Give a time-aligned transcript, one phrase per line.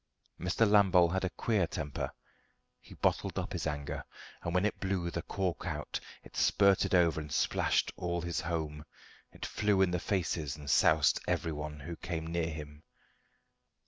[0.39, 0.67] Mr.
[0.67, 2.11] Lambole had a queer temper.
[2.79, 4.03] He bottled up his anger,
[4.43, 8.83] but when it blew the cork out it spurted over and splashed all his home;
[9.31, 12.81] it flew in the faces and soused everyone who came near him.